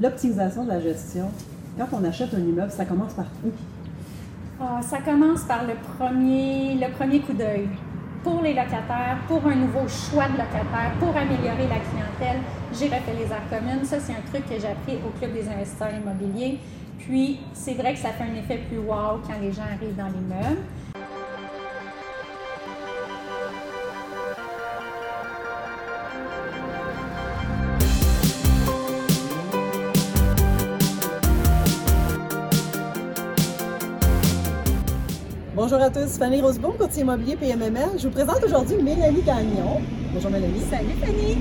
[0.00, 1.30] l'optimisation de la gestion,
[1.78, 3.50] quand on achète un immeuble, ça commence par où?
[4.60, 7.68] Ah, ça commence par le premier, coup d'œil.
[8.24, 12.42] Pour les locataires, pour un nouveau choix de locataires, pour améliorer la clientèle,
[12.72, 13.84] j'ai refait les arts communes.
[13.84, 16.58] Ça, c'est un truc que j'ai appris au Club des investisseurs immobiliers.
[16.98, 20.08] Puis, c'est vrai que ça fait un effet plus wow quand les gens arrivent dans
[20.08, 20.62] l'immeuble.
[35.70, 37.98] Bonjour à tous, Fanny Rosebourg, courtier immobilier PMML.
[37.98, 39.82] Je vous présente aujourd'hui Mélanie Gagnon.
[40.14, 40.62] Bonjour Mélanie.
[40.70, 41.36] Salut Fanny!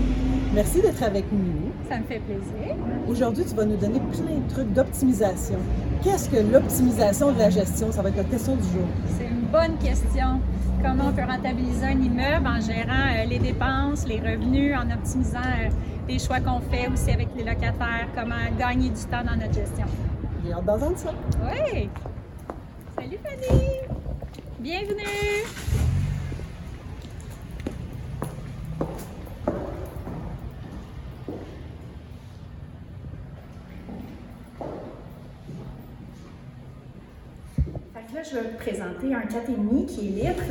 [0.54, 1.72] Merci d'être avec nous.
[1.90, 2.76] Ça me fait plaisir.
[3.08, 5.60] Aujourd'hui, tu vas nous donner plein de trucs d'optimisation.
[6.04, 7.90] Qu'est-ce que l'optimisation de la gestion?
[7.94, 8.86] Ça va être la question du jour.
[9.18, 10.42] C'est une bonne question.
[10.84, 15.40] Comment on peut rentabiliser un immeuble en gérant euh, les dépenses, les revenus, en optimisant
[15.40, 15.70] euh,
[16.10, 19.86] les choix qu'on fait aussi avec les locataires, comment gagner du temps dans notre gestion?
[20.46, 21.12] J'ai hâte d'entendre ça.
[21.46, 21.90] Oui!
[22.98, 24.07] Salut Fanny!
[24.60, 25.04] Bienvenue!
[38.16, 40.42] Là, je vais vous présenter un 4,5 qui est libre.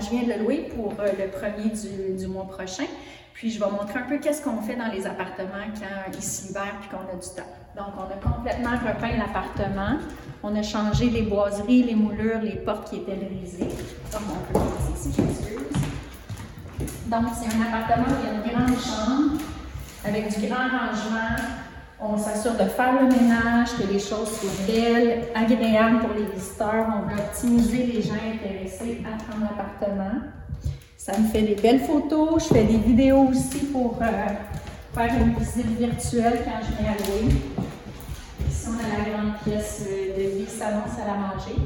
[0.00, 2.86] Je viens de le louer pour euh, le premier du, du mois prochain.
[3.32, 6.60] Puis je vais montrer un peu qu'est-ce qu'on fait dans les appartements quand il s'hiver
[6.80, 7.46] puis qu'on a du temps.
[7.76, 9.98] Donc, on a complètement repeint l'appartement.
[10.44, 13.68] On a changé les boiseries, les moulures, les portes qui étaient brisées.
[14.14, 14.58] On peut.
[17.06, 19.40] Donc, c'est un appartement où il y a une grande chambre
[20.04, 21.36] avec du grand rangement.
[22.00, 26.86] On s'assure de faire le ménage, que les choses soient belles, agréables pour les visiteurs.
[26.88, 30.22] On veut optimiser les gens intéressés à prendre l'appartement.
[30.96, 32.42] Ça me fait des belles photos.
[32.48, 34.06] Je fais des vidéos aussi pour euh,
[34.94, 37.61] faire une visite virtuelle quand je viens à louer.
[38.52, 41.56] Ici, on a la grande pièce euh, de vie, salon, salle à manger.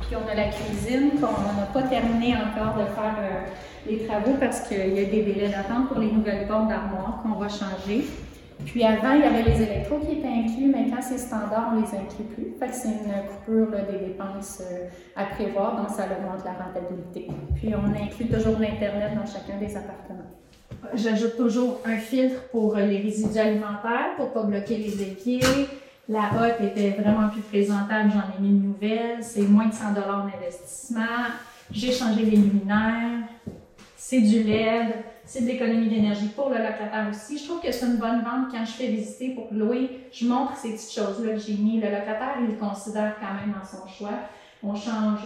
[0.00, 3.46] Puis on a la cuisine qu'on n'a pas terminé encore de faire euh,
[3.86, 7.38] les travaux parce qu'il y a des délais d'attente pour les nouvelles portes d'armoire qu'on
[7.38, 8.06] va changer.
[8.64, 11.80] Puis avant, il y avait les électros qui étaient inclus, mais quand c'est standard, on
[11.80, 12.54] les inclut plus.
[12.58, 17.28] Fait que c'est une coupure des dépenses euh, à prévoir, donc ça augmente la rentabilité.
[17.56, 20.30] Puis on inclut toujours l'Internet dans chacun des appartements.
[20.94, 25.40] J'ajoute toujours un filtre pour les résidus alimentaires pour pas bloquer les épiers.
[26.08, 29.22] La hotte était vraiment plus présentable, j'en ai mis une nouvelle.
[29.22, 31.28] C'est moins de 100 d'investissement.
[31.70, 33.28] J'ai changé les luminaires.
[33.96, 34.92] C'est du LED.
[35.24, 37.38] C'est de l'économie d'énergie pour le locataire aussi.
[37.38, 40.08] Je trouve que c'est une bonne vente quand je fais visiter pour louer.
[40.10, 41.80] Je montre ces petites choses-là que j'ai mis.
[41.80, 44.18] Le locataire, il le considère quand même dans son choix.
[44.64, 45.20] On change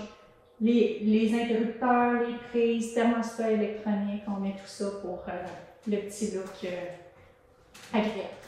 [0.61, 4.23] les, interrupteurs, les prises, thermostat électronique.
[4.29, 5.47] On met tout ça pour euh,
[5.89, 8.44] le petit look euh, agréable.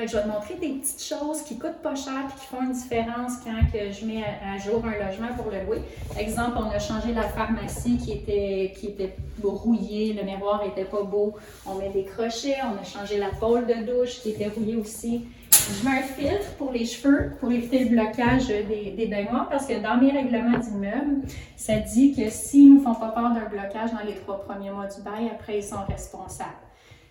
[0.00, 2.70] Je vais te montrer des petites choses qui coûtent pas cher et qui font une
[2.70, 5.82] différence quand que je mets à, jour un logement pour le louer.
[6.16, 11.02] Exemple, on a changé la pharmacie qui était, qui était rouillée, le miroir était pas
[11.02, 11.34] beau.
[11.66, 15.26] On met des crochets, on a changé la pôle de douche qui était rouillée aussi.
[15.50, 19.66] Je mets un filtre pour les cheveux pour éviter le blocage des, des baignoires parce
[19.66, 21.22] que dans mes règlements d'immeuble,
[21.56, 24.86] ça dit que s'ils ne font pas peur d'un blocage dans les trois premiers mois
[24.86, 26.67] du bail, après ils sont responsables.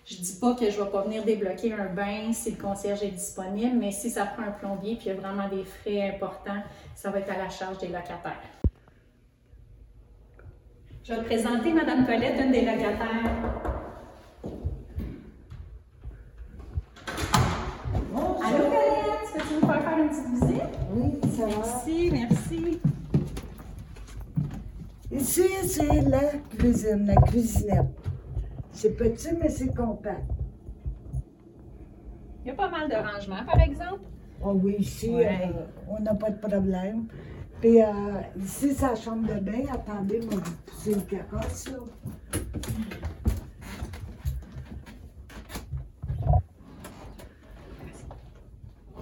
[0.09, 3.11] Je dis pas que je vais pas venir débloquer un bain si le concierge est
[3.11, 6.63] disponible, mais si ça prend un plombier puis il y a vraiment des frais importants,
[6.95, 8.39] ça va être à la charge des locataires.
[11.03, 13.35] Je vais te présenter Madame Colette, une des locataires.
[18.15, 20.73] Allô Colette, peux-tu nous faire faire une petite visite?
[20.93, 21.55] Oui, ça va.
[21.57, 22.79] Merci, merci.
[25.11, 27.96] Ici, c'est la cuisine, la cuisinette.
[28.77, 30.23] C'est petit, mais c'est compact.
[32.43, 34.01] Il y a pas mal de rangements, par exemple.
[34.43, 35.49] Oh oui, ici, Ouais.
[35.51, 37.07] euh, on n'a pas de problème.
[37.59, 37.87] Puis euh,
[38.39, 39.63] ici, c'est la chambre de bain.
[39.73, 41.79] Attendez, moi, vous poussez le carrosse, là.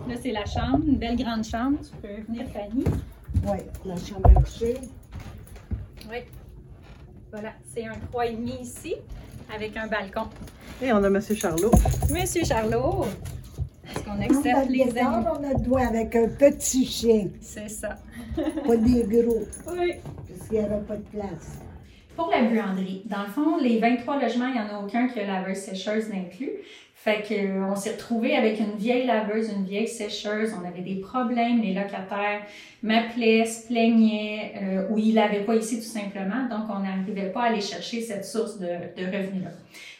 [0.08, 1.80] Là, c'est la chambre, une belle grande chambre.
[1.82, 2.84] Tu peux venir, Fanny.
[3.46, 4.78] Oui, la chambre à coucher.
[6.10, 6.18] Oui.
[7.32, 8.96] Voilà, c'est un 3,5 ici,
[9.54, 10.28] avec un balcon.
[10.82, 11.20] Et on a M.
[11.22, 11.72] Charlot.
[12.12, 13.06] Monsieur Charlot,
[13.90, 15.30] est-ce qu'on accepte le les animaux?
[15.40, 17.98] on a le doigt avec un petit chien, C'est ça.
[18.36, 19.94] pas des gros, Oui.
[20.28, 21.60] parce qu'il n'y aura pas de place.
[22.16, 25.20] Pour la buanderie, dans le fond, les 23 logements, il n'y en a aucun qui
[25.20, 26.52] a laveuse sécheuse d'inclus.
[27.06, 30.56] Fait que, euh, on s'est retrouvé avec une vieille laveuse, une vieille sécheuse.
[30.60, 31.62] On avait des problèmes.
[31.62, 32.42] Les locataires
[32.82, 36.50] m'appelaient, se plaignaient, euh, ou ils l'avaient pas ici tout simplement.
[36.50, 39.52] Donc, on n'arrivait pas à aller chercher cette source de, de revenus-là.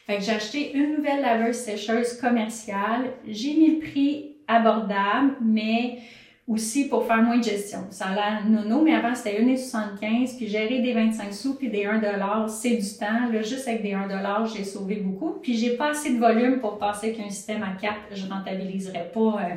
[0.04, 3.12] Fait que j'ai acheté une nouvelle laveuse sécheuse commerciale.
[3.28, 5.98] J'ai mis le prix abordable, mais
[6.48, 7.86] aussi pour faire moins de gestion.
[7.90, 11.86] Ça a l'air nono, mais avant c'était 1,75 puis gérer des 25 sous puis des
[11.86, 12.00] 1
[12.48, 13.28] c'est du temps.
[13.32, 14.06] Là, juste avec des 1
[14.54, 15.40] j'ai sauvé beaucoup.
[15.42, 19.20] Puis j'ai pas assez de volume pour passer qu'un système à 4, je rentabiliserais pas
[19.20, 19.54] euh,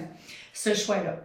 [0.53, 1.17] ce choix-là.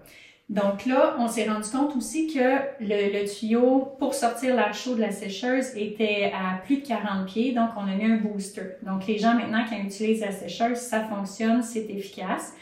[0.50, 4.94] Donc là, on s'est rendu compte aussi que le, le, tuyau pour sortir l'air chaud
[4.94, 8.76] de la sécheuse était à plus de 40 pieds, donc on a mis un booster.
[8.82, 12.52] Donc les gens maintenant qui utilisent la sécheuse, ça fonctionne, c'est efficace.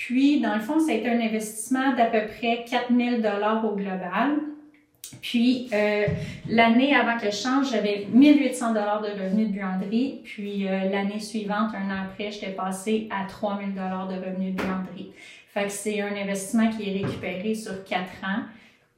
[0.00, 3.76] Puis, dans le fond, ça a été un investissement d'à peu près 4000 dollars au
[3.76, 4.38] global.
[5.20, 6.06] Puis, euh,
[6.48, 10.22] l'année avant que je change, j'avais 1800 dollars de revenus de buanderie.
[10.24, 14.62] Puis, euh, l'année suivante, un an après, j'étais passé à 3000 dollars de revenus de
[14.62, 15.12] buanderie.
[15.48, 18.44] Fait que c'est un investissement qui est récupéré sur quatre ans.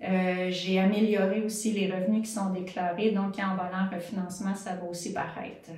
[0.04, 3.10] Euh, j'ai amélioré aussi les revenus qui sont déclarés.
[3.10, 5.70] Donc, en valant refinancement, ça va aussi paraître.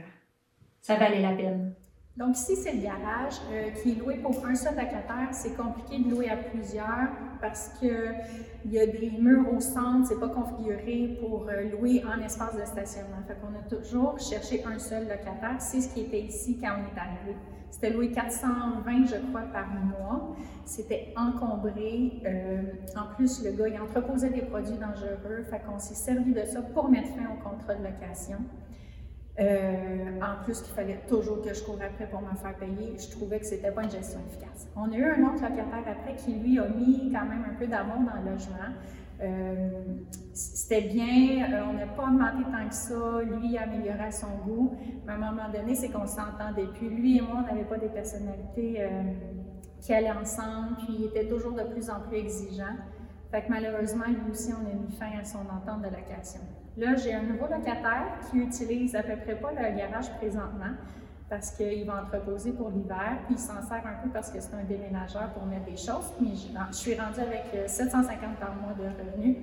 [0.82, 1.72] Ça valait la peine.
[2.16, 5.30] Donc ici, c'est le garage euh, qui est loué pour un seul locataire.
[5.32, 7.08] C'est compliqué de louer à plusieurs
[7.40, 7.90] parce qu'il
[8.66, 12.64] y a des murs au centre, c'est pas configuré pour euh, louer en espace de
[12.64, 13.16] stationnement.
[13.26, 15.56] Fait qu'on a toujours cherché un seul locataire.
[15.58, 17.36] C'est ce qui était ici quand on est arrivé.
[17.68, 20.36] C'était loué 420, je crois, par mois.
[20.64, 22.22] C'était encombré.
[22.24, 22.62] Euh,
[22.94, 25.42] en plus, le gars, il entreposait des produits dangereux.
[25.50, 28.38] Fait qu'on s'est servi de ça pour mettre fin au contrat de location.
[29.40, 33.10] Euh, en plus qu'il fallait toujours que je cours après pour me faire payer, je
[33.10, 34.68] trouvais que c'était pas une gestion efficace.
[34.76, 37.66] On a eu un autre locataire après qui, lui, a mis quand même un peu
[37.66, 38.70] d'amour dans le logement.
[39.20, 39.70] Euh,
[40.32, 44.76] c'était bien, euh, on n'a pas augmenté tant que ça, lui il améliorait son goût,
[45.04, 46.90] mais à un moment donné, c'est qu'on s'entendait plus.
[46.90, 48.86] Lui et moi, on n'avait pas des personnalités
[49.80, 52.76] qui allaient ensemble, puis il était toujours de plus en plus exigeant.
[53.34, 56.40] Fait malheureusement, lui aussi, on a mis fin à son entente de location.
[56.76, 60.70] Là, j'ai un nouveau locataire qui utilise à peu près pas le garage présentement
[61.28, 64.54] parce qu'il va entreposer pour l'hiver, puis il s'en sert un peu parce que c'est
[64.54, 66.12] un déménageur pour mettre des choses.
[66.20, 69.38] Mais je, suis rendue avec 750 euh, par mois de revenus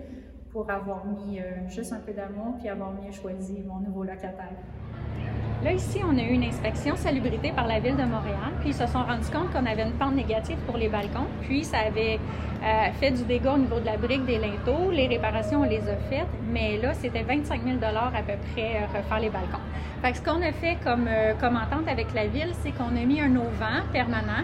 [0.54, 4.56] pour avoir mis euh, juste un peu d'amour puis avoir mieux choisi mon nouveau locataire.
[5.63, 8.74] Là, ici, on a eu une inspection salubrité par la Ville de Montréal, puis ils
[8.74, 12.19] se sont rendus compte qu'on avait une pente négative pour les balcons, puis ça avait
[12.63, 14.90] euh, fait du dégât au niveau de la brique des linteaux.
[14.92, 18.98] Les réparations, on les a faites, mais là, c'était 25 000 à peu près euh,
[18.98, 19.62] refaire les balcons.
[20.02, 22.96] Fait que ce qu'on a fait comme, euh, comme entente avec la Ville, c'est qu'on
[22.96, 24.44] a mis un auvent permanent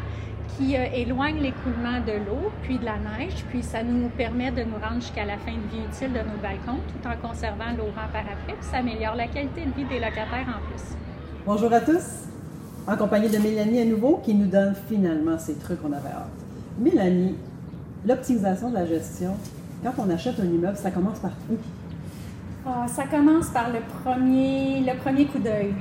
[0.55, 4.77] qui éloigne l'écoulement de l'eau, puis de la neige, puis ça nous permet de nous
[4.81, 8.21] rendre jusqu'à la fin de vie utile de nos balcons, tout en conservant l'auvent par
[8.21, 10.97] après, puis ça améliore la qualité de vie des locataires en plus.
[11.47, 12.03] Bonjour à tous,
[12.85, 16.27] en compagnie de Mélanie à nouveau qui nous donne finalement ces trucs qu'on avait hâte.
[16.77, 17.37] Mélanie,
[18.05, 19.33] l'optimisation de la gestion,
[19.81, 21.55] quand on achète un immeuble, ça commence par où?
[22.65, 24.83] Ah, ça commence par le premier,
[25.31, 25.73] coup d'œil.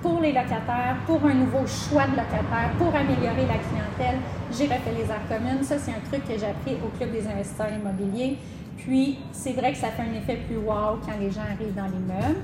[0.00, 4.20] Pour les locataires, pour un nouveau choix de locataire, pour améliorer la clientèle,
[4.50, 5.62] j'ai refait les aires communes.
[5.64, 8.38] Ça, c'est un truc que j'ai appris au Club des investisseurs immobiliers.
[8.78, 11.84] Puis, c'est vrai que ça fait un effet plus wow quand les gens arrivent dans
[11.84, 12.40] l'immeuble.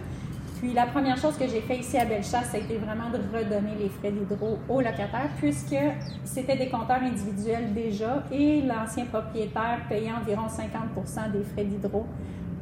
[0.60, 3.18] Puis la première chose que j'ai fait ici à Bellechasse, ça a été vraiment de
[3.18, 5.76] redonner les frais d'hydro aux locataires, puisque
[6.24, 12.06] c'était des compteurs individuels déjà et l'ancien propriétaire payait environ 50% des frais d'hydro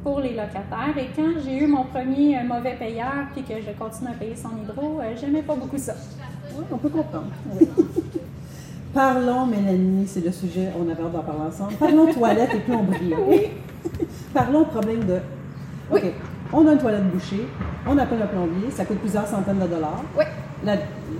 [0.03, 0.97] pour les locataires.
[0.97, 4.35] Et quand j'ai eu mon premier euh, mauvais payeur, puis que je continue à payer
[4.35, 5.93] son hydro, euh, j'aimais pas beaucoup ça.
[6.53, 7.27] Oui, on peut comprendre.
[8.93, 11.73] Parlons, Mélanie, c'est le sujet, on avait hâte d'en parler ensemble.
[11.75, 13.13] Parlons toilettes et plomberie.
[13.25, 13.41] Oui.
[14.33, 15.19] Parlons problème de.
[15.91, 16.03] OK
[16.53, 17.45] on a une toilette bouchée,
[17.87, 20.03] on appelle un plombier, ça coûte plusieurs centaines de dollars.
[20.17, 20.25] Oui.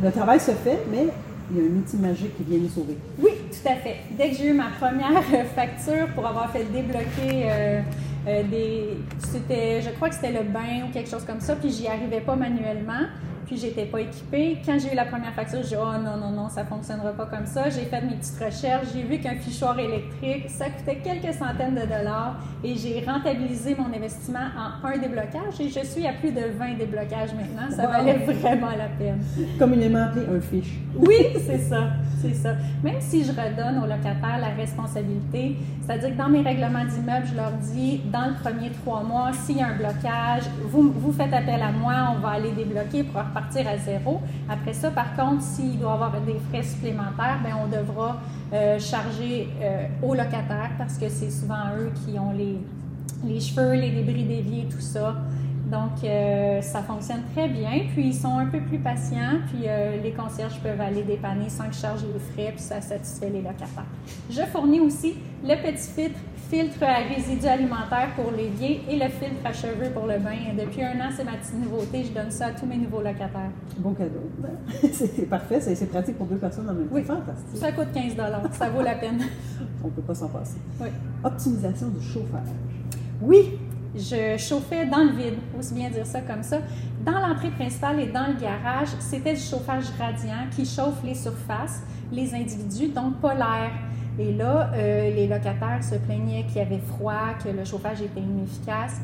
[0.04, 1.08] le travail se fait, mais
[1.52, 2.98] il y a un outil magique qui vient nous sauver.
[3.20, 3.98] Oui, tout à fait.
[4.12, 5.22] Dès que j'ai eu ma première
[5.56, 7.82] facture pour avoir fait débloquer euh,
[8.28, 8.98] euh, des.
[9.20, 12.22] C'était, je crois que c'était le bain ou quelque chose comme ça, puis j'y arrivais
[12.22, 13.06] pas manuellement
[13.46, 14.58] puis j'étais pas équipée.
[14.66, 17.26] Quand j'ai eu la première facture, j'ai dit oh non non non, ça fonctionnera pas
[17.26, 17.70] comme ça.
[17.70, 21.82] J'ai fait mes petites recherches, j'ai vu qu'un fichoir électrique, ça coûtait quelques centaines de
[21.82, 26.42] dollars et j'ai rentabilisé mon investissement en un déblocage et je suis à plus de
[26.58, 27.76] 20 déblocages maintenant.
[27.76, 29.24] Ça valait vraiment la peine.
[29.60, 30.76] Communément appelé un fiche.
[30.96, 31.90] Oui, c'est ça,
[32.22, 32.56] c'est ça.
[32.84, 37.36] Même si je redonne aux locataires la responsabilité, c'est-à-dire que dans mes règlements d'immeuble, je
[37.36, 41.34] leur dis dans le premier trois mois, s'il y a un blocage, vous, vous faites
[41.34, 44.22] appel à moi, on va aller débloquer pour partir à zéro.
[44.50, 48.18] Après ça, par contre, s'il doit y avoir des frais supplémentaires, bien, on devra
[48.54, 52.58] euh, charger euh, aux locataires parce que c'est souvent eux qui ont les,
[53.26, 55.18] les cheveux, les débris déviés, tout ça.
[55.70, 57.82] Donc, euh, ça fonctionne très bien.
[57.94, 59.40] Puis, ils sont un peu plus patients.
[59.48, 59.66] Puis,
[60.02, 62.54] les concierges peuvent aller dépanner sans que je charge les frais.
[62.56, 63.92] Puis, ça satisfait les locataires.
[64.30, 66.20] Je fournis aussi le petit filtre
[66.56, 70.56] filtre à résidus alimentaires pour l'évier et le filtre à cheveux pour le bain.
[70.58, 72.06] Depuis un an, c'est ma petite nouveauté.
[72.06, 73.52] Je donne ça à tous mes nouveaux locataires.
[73.78, 74.22] Bon cadeau.
[74.94, 76.96] c'est parfait, c'est pratique pour deux personnes en même temps.
[76.96, 77.58] Oui, fantastique.
[77.58, 78.14] Ça coûte 15
[78.52, 79.20] ça vaut la peine.
[79.84, 80.58] On ne peut pas s'en passer.
[80.80, 80.88] Oui.
[81.26, 82.48] Optimisation du chauffage.
[83.22, 83.60] Oui,
[83.94, 86.60] je chauffais dans le vide, aussi bien dire ça comme ça.
[87.06, 91.84] Dans l'entrée principale et dans le garage, c'était du chauffage radiant qui chauffe les surfaces,
[92.14, 93.72] les individus, donc pas l'air.
[94.18, 98.22] Et là, euh, les locataires se plaignaient qu'il y avait froid, que le chauffage était
[98.22, 99.02] inefficace.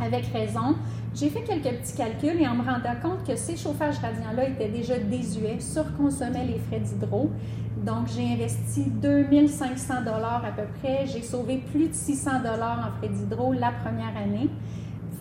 [0.00, 0.76] Avec raison,
[1.14, 4.68] j'ai fait quelques petits calculs et en me rendant compte que ces chauffages radiants-là étaient
[4.68, 7.30] déjà désuets, surconsommaient les frais d'hydro.
[7.84, 11.06] Donc, j'ai investi 2500 dollars à peu près.
[11.06, 14.48] J'ai sauvé plus de 600 dollars en frais d'hydro la première année.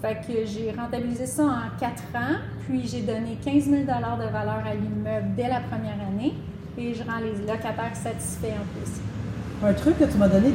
[0.01, 4.31] Fait que j'ai rentabilisé ça en quatre ans, puis j'ai donné 15 000 dollars de
[4.31, 6.33] valeur à l'immeuble dès la première année,
[6.77, 9.16] et je rends les locataires satisfaits en plus.
[9.63, 10.53] Un truc que tu m'as donné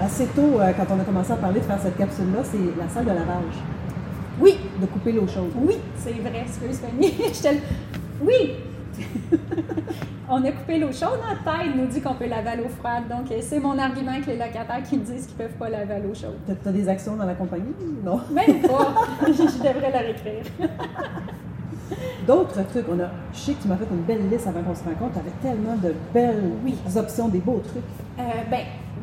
[0.00, 2.88] assez tôt euh, quand on a commencé à parler de faire cette capsule-là, c'est la
[2.88, 3.58] salle de lavage.
[4.40, 4.56] Oui.
[4.80, 5.50] De couper l'eau chaude.
[5.56, 7.12] Oui, c'est vrai, excuse Fanny.
[8.22, 8.54] oui!
[10.30, 13.04] on a coupé l'eau chaude, notre tête nous dit qu'on peut laver à l'eau froide.
[13.10, 15.68] Donc, euh, c'est mon argument avec les locataires qui me disent qu'ils ne peuvent pas
[15.68, 16.38] laver à l'eau chaude.
[16.46, 17.74] Tu as des actions dans la compagnie?
[18.02, 18.20] Non?
[18.30, 18.94] Même pas.
[19.26, 20.44] je devrais leur écrire.
[22.26, 24.74] D'autres trucs, on a, je sais que tu m'as fait une belle liste avant qu'on
[24.74, 26.52] se rencontre, tu avais tellement de belles
[26.96, 27.82] options, des beaux trucs.
[28.18, 28.60] Euh, ben,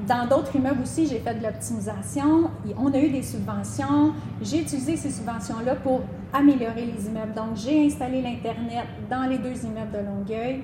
[0.08, 2.50] dans d'autres immeubles aussi, j'ai fait de l'optimisation.
[2.78, 4.14] On a eu des subventions.
[4.42, 6.02] J'ai utilisé ces subventions-là pour
[6.34, 7.34] améliorer les immeubles.
[7.34, 10.62] Donc, j'ai installé l'Internet dans les deux immeubles de Longueuil.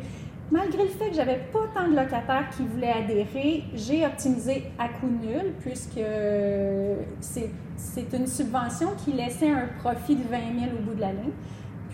[0.51, 4.89] Malgré le fait que j'avais pas tant de locataires qui voulaient adhérer, j'ai optimisé à
[4.89, 6.01] coût nul puisque
[7.21, 11.31] c'est une subvention qui laissait un profit de 20 000 au bout de la ligne.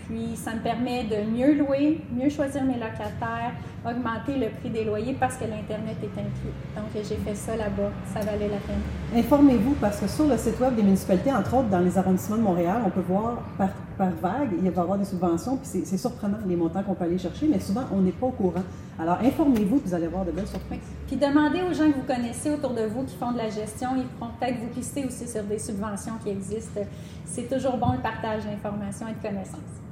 [0.08, 3.52] Puis, ça me permet de mieux louer, mieux choisir mes locataires,
[3.84, 6.54] augmenter le prix des loyers parce que l'Internet est inclus.
[6.74, 7.90] Donc, j'ai fait ça là-bas.
[8.14, 8.80] Ça valait la peine.
[9.14, 12.42] Informez-vous parce que sur le site web des municipalités, entre autres dans les arrondissements de
[12.42, 15.98] Montréal, on peut voir par, par vague, il va y avoir des subventions, puis c'est
[15.98, 18.64] surprenant les montants qu'on peut aller chercher, mais souvent, on n'est pas au courant.
[18.98, 20.80] Alors, informez-vous, vous allez voir de belles surprises.
[21.06, 23.90] Puis, demandez aux gens que vous connaissez autour de vous qui font de la gestion.
[23.96, 26.80] Ils pourront peut-être vous pister aussi sur des subventions qui existent.
[27.26, 29.87] C'est toujours bon le partage d'informations et de connaissances.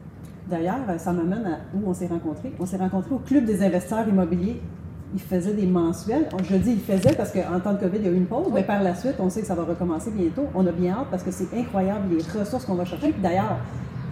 [0.48, 2.52] D'ailleurs, ça m'amène à où on s'est rencontrés.
[2.60, 4.60] On s'est rencontrés au Club des investisseurs immobiliers.
[5.14, 6.28] Ils faisaient des mensuels.
[6.48, 8.48] Je dis ils faisaient parce qu'en temps de COVID, il y a eu une pause,
[8.52, 10.46] mais par la suite, on sait que ça va recommencer bientôt.
[10.54, 13.14] On a bien hâte parce que c'est incroyable les ressources qu'on va chercher.
[13.22, 13.58] D'ailleurs,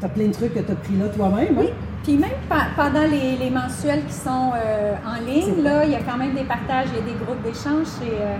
[0.00, 1.58] tu as plein de trucs que tu as pris là toi-même.
[1.58, 1.60] Hein?
[1.60, 1.68] Oui.
[2.02, 2.30] Puis même
[2.76, 6.44] pendant les, mensuels qui sont euh, en ligne, là, il y a quand même des
[6.44, 7.86] partages, il y a des groupes d'échange.
[8.02, 8.36] Euh,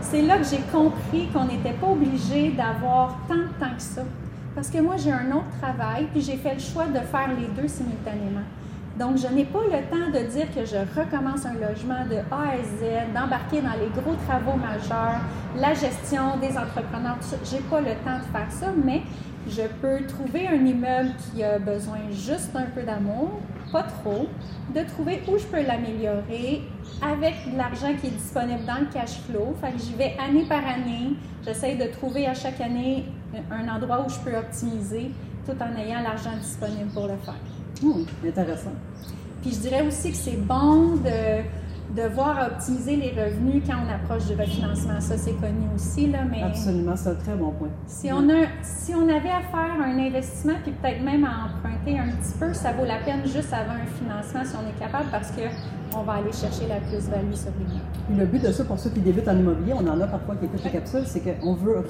[0.00, 4.02] c'est là que j'ai compris qu'on n'était pas obligé d'avoir tant de temps que ça.
[4.54, 7.46] Parce que moi, j'ai un autre travail, puis j'ai fait le choix de faire les
[7.60, 8.44] deux simultanément.
[8.98, 12.52] Donc, je n'ai pas le temps de dire que je recommence un logement de A
[12.52, 15.20] à Z, d'embarquer dans les gros travaux majeurs,
[15.56, 19.02] la gestion des entrepreneurs, Je n'ai pas le temps de faire ça, mais
[19.48, 23.40] je peux trouver un immeuble qui a besoin juste un peu d'amour,
[23.72, 24.28] pas trop,
[24.74, 26.62] de trouver où je peux l'améliorer
[27.02, 29.54] avec l'argent qui est disponible dans le cash flow.
[29.60, 31.14] Fait que j'y vais année par année.
[31.44, 33.06] J'essaie de trouver à chaque année
[33.50, 35.10] un endroit où je peux optimiser
[35.46, 37.34] tout en ayant l'argent disponible pour le faire.
[37.82, 38.72] Hum, intéressant.
[39.40, 41.42] Puis je dirais aussi que c'est bon de
[41.94, 45.00] devoir optimiser les revenus quand on approche du refinancement.
[45.00, 46.06] Ça, c'est connu aussi.
[46.10, 47.68] Là, mais Absolument, c'est un très bon point.
[47.86, 51.98] Si, on a, si on avait à faire un investissement, puis peut-être même à emprunter
[51.98, 55.10] un petit peu, ça vaut la peine juste avant un financement si on est capable
[55.10, 55.42] parce que
[55.96, 59.00] on va aller chercher la plus-value sur les Le but de ça, pour ceux qui
[59.00, 61.82] débutent en immobilier, on en a parfois qui écoutent les capsules, c'est qu'on veut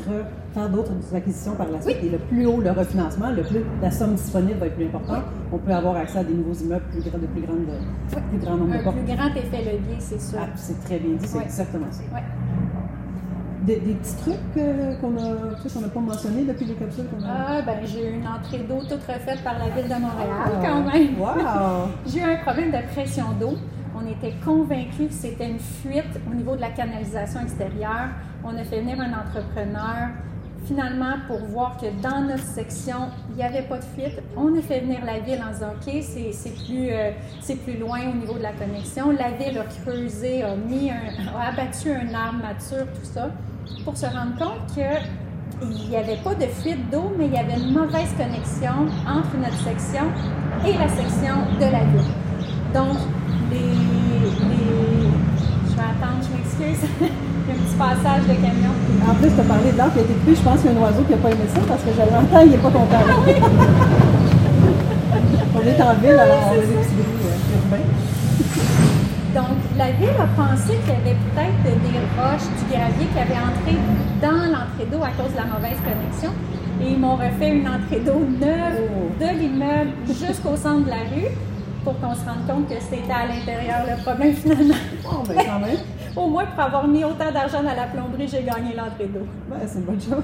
[0.52, 1.98] faire d'autres acquisitions par la suite.
[2.02, 5.22] Et le plus haut le refinancement, le plus la somme disponible va être plus importante.
[5.52, 7.66] On peut avoir accès à des nouveaux immeubles plus, de plus, grande,
[8.30, 8.96] plus grand nombre de portes.
[8.96, 10.38] Un plus grand effet levier, c'est sûr.
[10.40, 12.02] Ah, c'est très bien dit, c'est exactement ça.
[13.62, 17.28] Des, petits trucs euh, qu'on n'a pas mentionnés depuis les capsules qu'on a?
[17.30, 20.50] Ah, ben j'ai eu une entrée d'eau toute refaite par la ville de Montréal ah,
[20.60, 21.16] quand même.
[21.16, 21.88] Wow!
[22.06, 23.54] j'ai eu un problème de pression d'eau
[24.02, 28.08] on était convaincus que c'était une fuite au niveau de la canalisation extérieure.
[28.44, 30.10] On a fait venir un entrepreneur
[30.66, 34.22] finalement pour voir que dans notre section, il n'y avait pas de fuite.
[34.36, 37.10] On a fait venir la ville en disant OK, c'est plus, euh,
[37.64, 39.10] plus loin au niveau de la connexion.
[39.10, 43.30] La ville a creusé, a, mis a abattu un arbre mature, tout ça,
[43.84, 47.60] pour se rendre compte qu'il n'y avait pas de fuite d'eau, mais il y avait
[47.60, 50.04] une mauvaise connexion entre notre section
[50.64, 52.12] et la section de la ville.
[52.72, 52.96] Donc,
[53.52, 53.81] attendre,
[56.32, 56.82] je m'excuse.
[57.00, 57.08] Il y
[57.50, 58.70] a un petit passage de camion.
[59.08, 60.34] En plus, tu as parlé de l'arbre qui a été coupé.
[60.34, 61.98] Je pense qu'il y a un oiseau qui n'a pas aimé ça parce que je
[62.00, 63.02] l'entends, il n'est pas content.
[63.02, 63.06] Ah
[65.54, 67.86] on est en ville, alors on a des petits bruits urbains.
[69.34, 73.40] Donc, la ville a pensé qu'il y avait peut-être des roches, du gravier qui avait
[73.40, 73.74] entré
[74.20, 76.32] dans l'entrée d'eau à cause de la mauvaise connexion.
[76.80, 79.10] Et ils m'ont refait une entrée d'eau neuve Oh.
[79.20, 81.30] de l'immeuble jusqu'au centre de la rue
[81.84, 84.74] pour qu'on se rende compte que c'était à l'intérieur le problème finalement.
[85.04, 85.78] Oh, ben quand même.
[86.14, 89.26] Au moins, pour avoir mis autant d'argent dans la plomberie, j'ai gagné l'entrée d'eau.
[89.48, 90.22] Ben, c'est une bonne chose.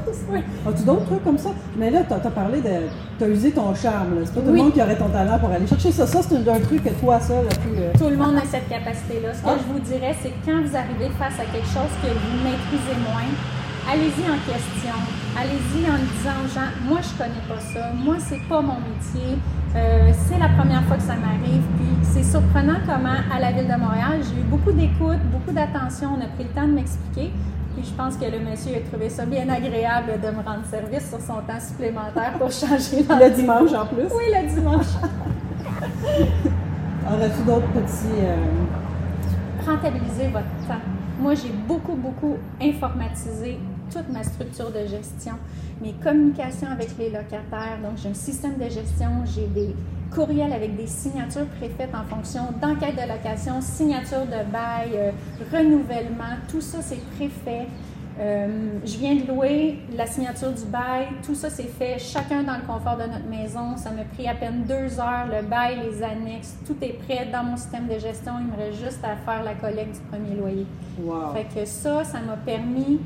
[0.68, 1.50] As-tu d'autres trucs comme ça?
[1.78, 2.88] Mais là, tu as, parlé de.
[3.18, 4.16] Tu as usé ton charme.
[4.16, 4.20] là.
[4.26, 4.58] C'est pas tout Oui.
[4.58, 6.06] le monde qui aurait ton talent pour aller chercher ça.
[6.06, 7.68] Ça, c'est un, truc que toi, seul, a pu.
[7.78, 9.32] euh, Tout le monde a cette capacité-là.
[9.32, 9.56] Ce que Ah.
[9.56, 12.98] je vous dirais, c'est que quand vous arrivez face à quelque chose que vous maîtrisez
[13.08, 13.28] moins,
[13.90, 14.96] allez-y en question.
[15.40, 19.38] Allez-y en disant aux gens, moi je connais pas ça, moi c'est pas mon métier,
[19.76, 21.62] Euh, c'est la première fois que ça m'arrive.
[21.76, 26.10] Puis c'est surprenant comment à la ville de Montréal, j'ai eu beaucoup d'écoute, beaucoup d'attention,
[26.18, 27.32] on a pris le temps de m'expliquer.
[27.74, 31.08] Puis je pense que le monsieur a trouvé ça bien agréable de me rendre service
[31.08, 34.04] sur son temps supplémentaire pour changer Le dimanche en plus.
[34.10, 34.86] Oui, le dimanche.
[37.10, 38.20] Aurais-tu d'autres petits.
[38.20, 38.36] euh,
[39.66, 40.82] rentabiliser votre temps.
[41.20, 43.58] Moi, j'ai beaucoup, beaucoup informatisé
[43.90, 45.34] toute ma structure de gestion,
[45.80, 47.78] mes communications avec les locataires.
[47.82, 49.74] Donc, j'ai un système de gestion, j'ai des
[50.14, 55.10] courriels avec des signatures préfaites en fonction d'enquête de location, signature de bail, euh,
[55.52, 57.66] renouvellement, tout ça, c'est préfait.
[58.20, 62.56] Euh, je viens de louer la signature du bail, tout ça c'est fait, chacun dans
[62.56, 63.76] le confort de notre maison.
[63.76, 67.44] Ça m'a pris à peine deux heures, le bail, les annexes, tout est prêt dans
[67.44, 68.32] mon système de gestion.
[68.40, 70.66] Il me reste juste à faire la collecte du premier loyer.
[71.00, 71.32] Wow.
[71.32, 72.98] Fait que ça, ça m'a permis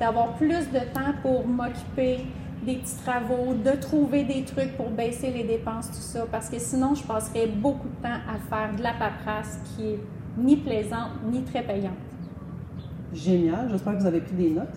[0.00, 2.20] d'avoir plus de temps pour m'occuper
[2.64, 6.24] des petits travaux, de trouver des trucs pour baisser les dépenses, tout ça.
[6.30, 9.98] Parce que sinon, je passerais beaucoup de temps à faire de la paperasse qui est
[10.38, 11.92] ni plaisante ni très payante.
[13.12, 13.68] Génial.
[13.70, 14.68] J'espère que vous avez pris des notes.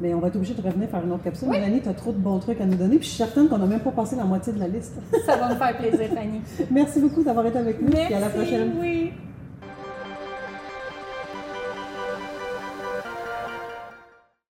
[0.00, 1.48] Mais on va être obligé de revenir faire une autre capsule.
[1.48, 2.96] Mélanie, tu as trop de bons trucs à nous donner.
[2.96, 4.94] Puis je suis certaine qu'on n'a même pas passé la moitié de la liste.
[5.26, 6.40] Ça va me faire plaisir, Fanny.
[6.70, 7.88] Merci beaucoup d'avoir été avec nous.
[7.88, 8.72] Merci, Puis à la prochaine.
[8.80, 9.12] oui.